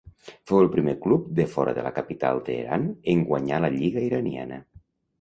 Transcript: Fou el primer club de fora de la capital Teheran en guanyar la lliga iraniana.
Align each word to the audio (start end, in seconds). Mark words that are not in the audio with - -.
Fou 0.51 0.61
el 0.61 0.71
primer 0.75 0.95
club 1.03 1.27
de 1.41 1.45
fora 1.51 1.77
de 1.79 1.85
la 1.89 1.93
capital 1.99 2.43
Teheran 2.49 2.91
en 3.17 3.25
guanyar 3.31 3.65
la 3.67 3.75
lliga 3.79 4.09
iraniana. 4.11 4.65